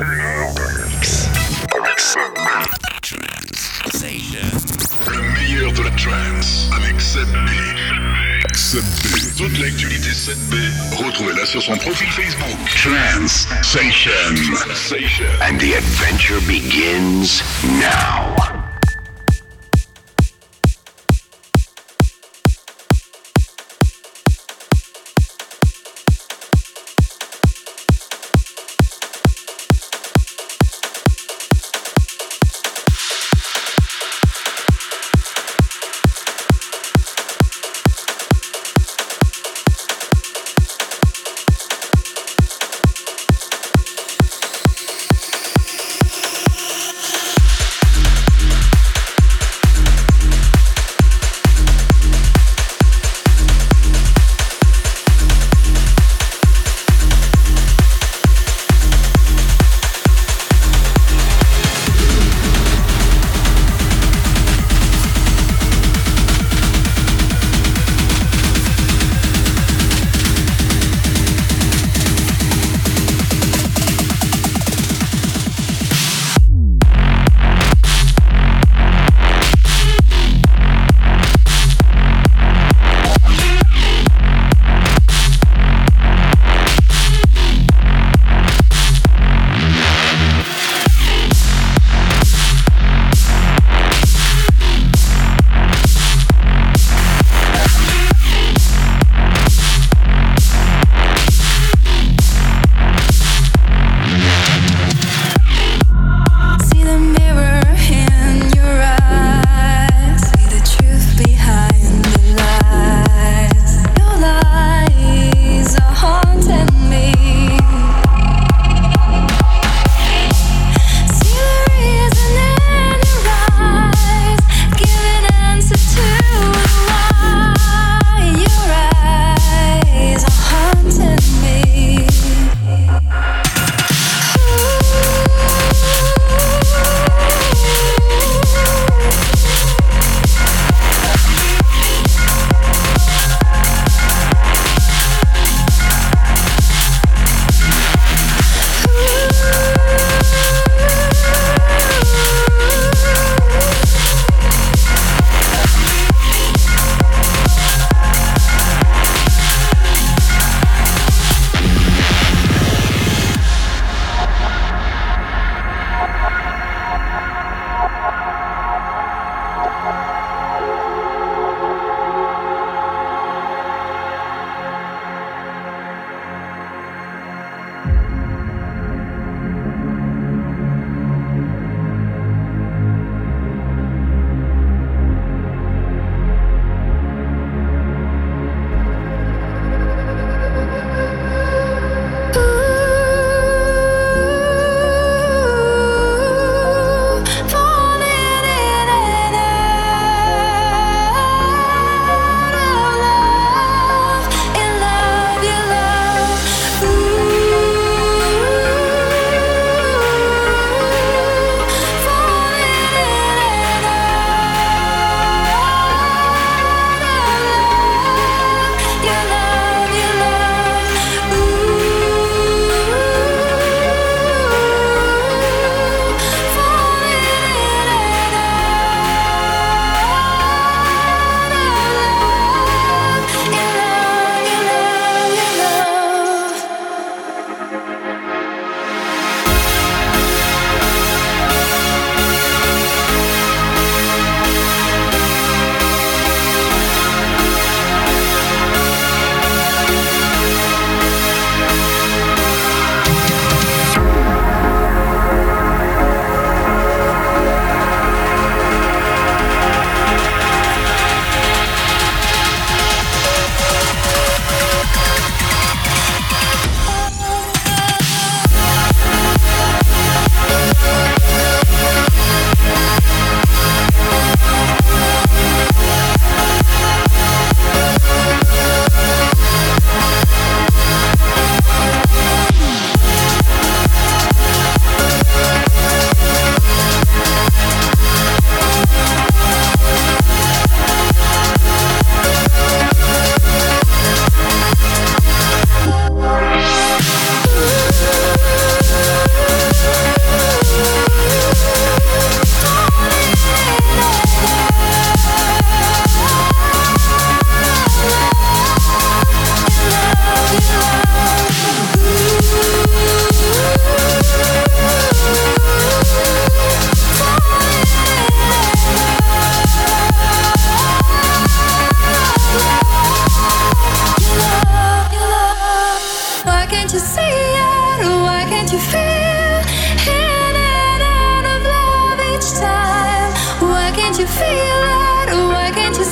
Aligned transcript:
Le 0.00 0.06
meilleur 5.34 5.72
de 5.74 5.82
la 5.82 5.90
trance 5.90 6.70
avec 6.74 6.96
7B. 6.96 7.50
7B. 8.54 9.36
Toute 9.36 9.58
l'actualité 9.58 10.08
7B, 10.08 10.56
retrouvez-la 11.04 11.44
sur 11.44 11.60
son 11.60 11.76
profil 11.76 12.08
Facebook. 12.08 12.58
Sensation. 13.28 14.10
And 15.42 15.58
the 15.58 15.74
adventure 15.74 16.40
begins 16.46 17.42
now. 17.78 18.69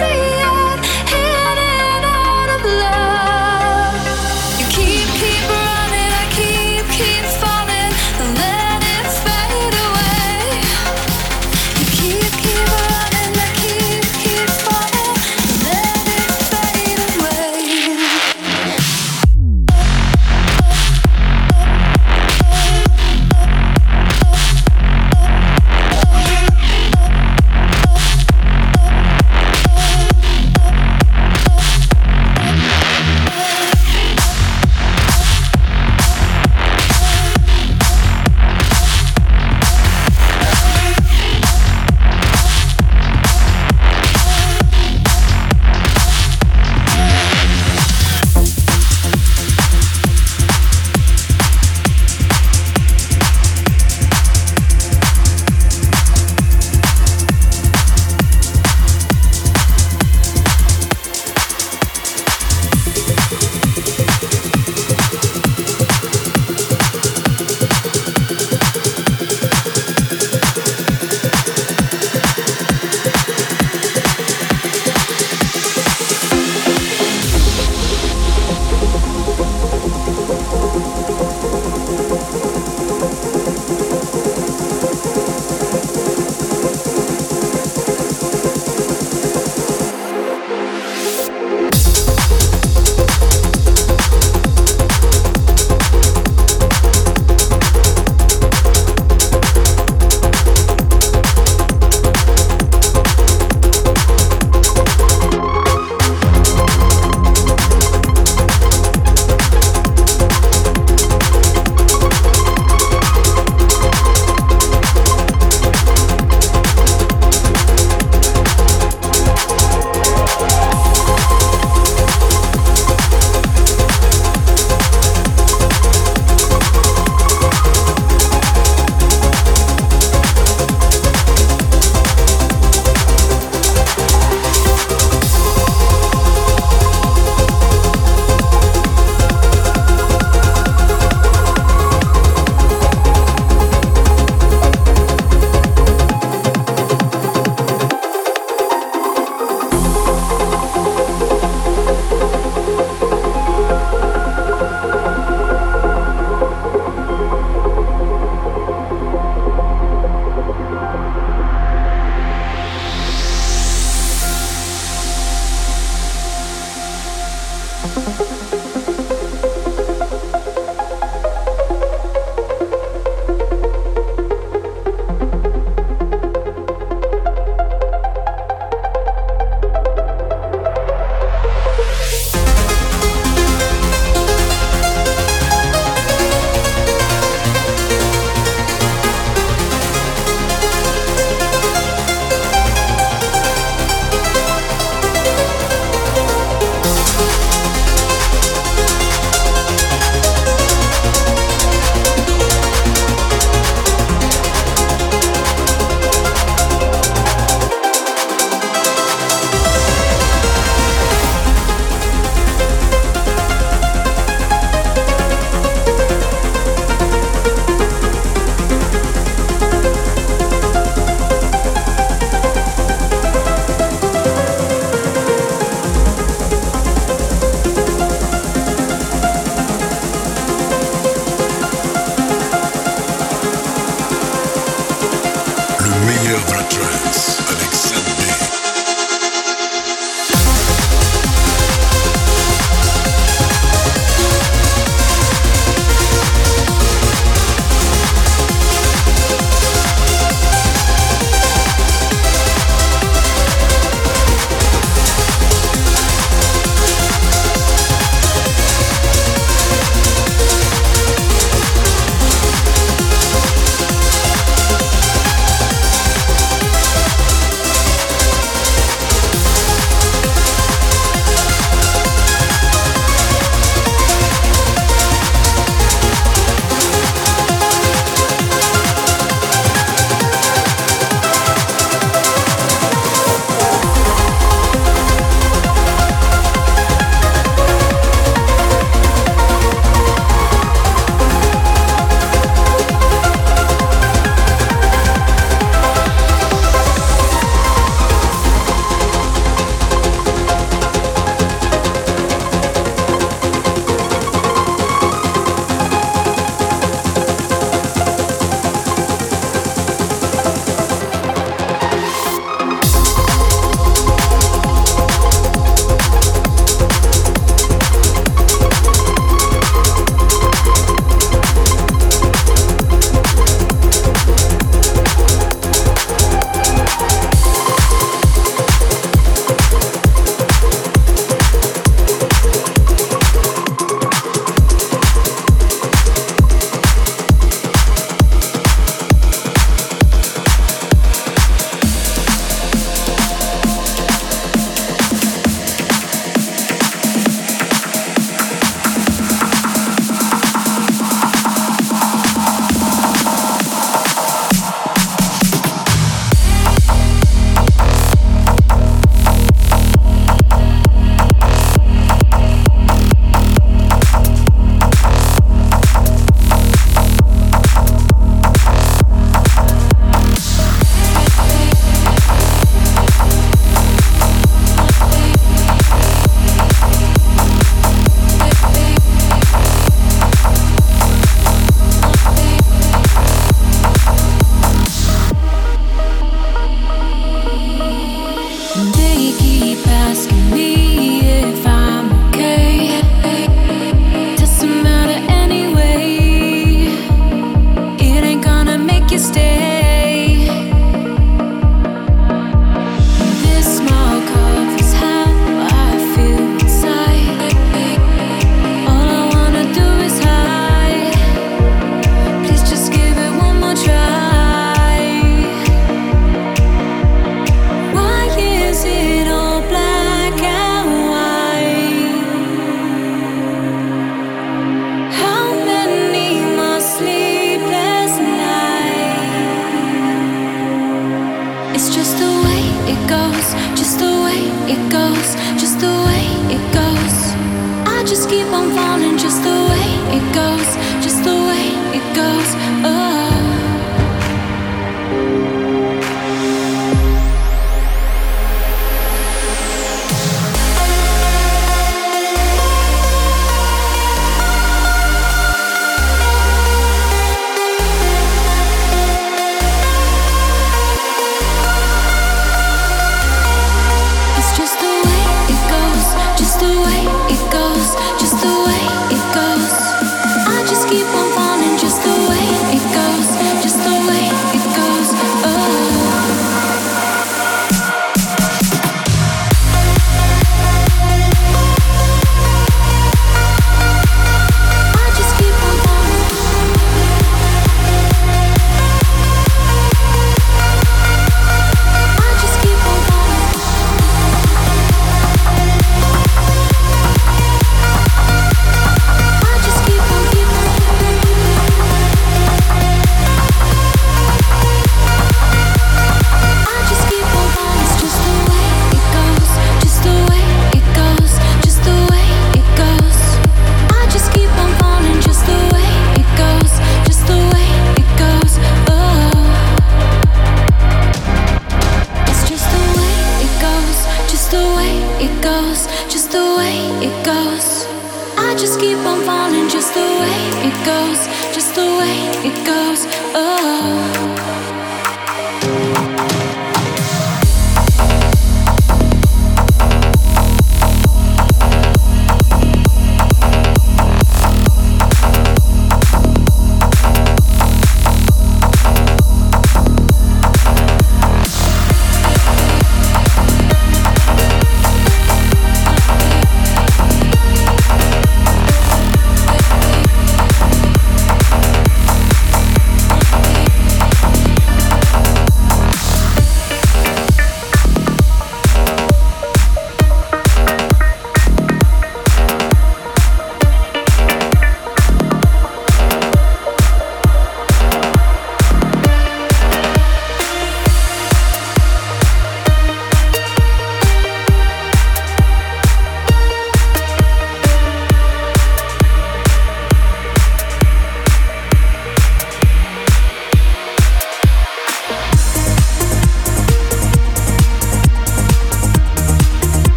see 0.00 0.39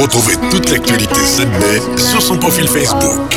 Retrouvez 0.00 0.34
toute 0.50 0.70
l'actualité 0.70 1.20
7B 1.20 1.98
sur 1.98 2.22
son 2.22 2.38
profil 2.38 2.66
Facebook. 2.66 3.36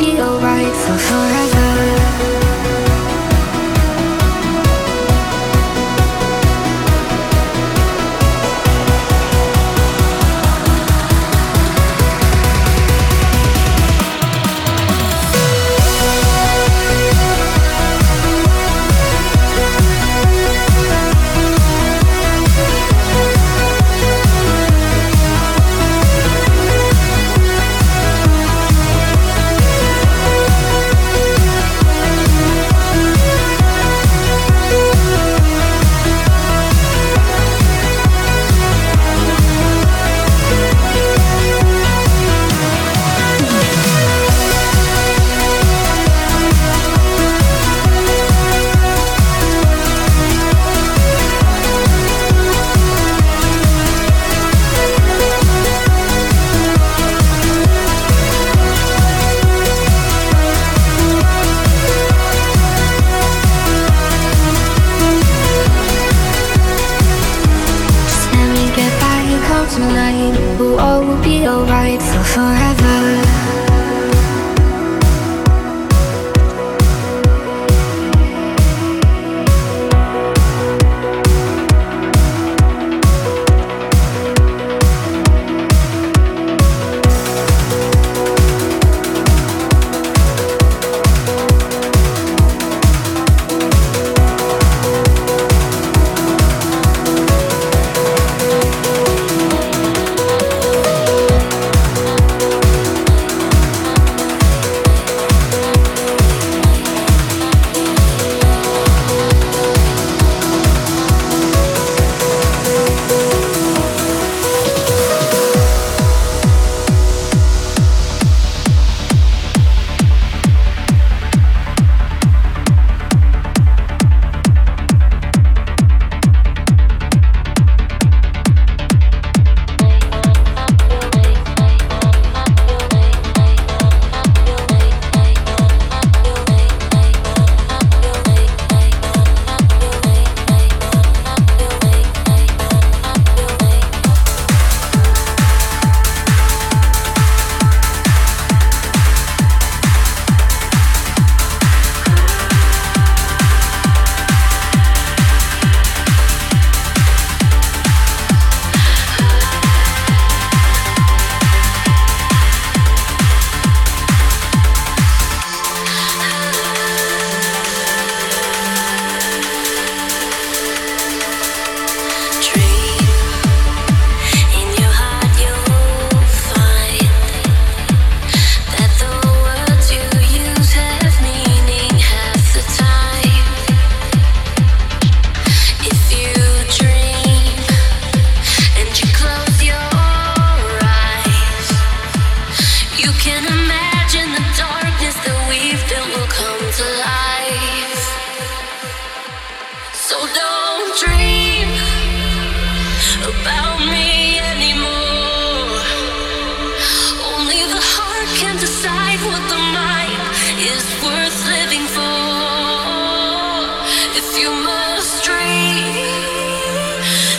If 214.16 214.38
you 214.38 214.50
must 214.50 215.24
dream, 215.24 215.92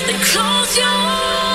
then 0.08 0.20
close 0.22 0.78
your 0.78 0.86
eyes. 0.86 1.55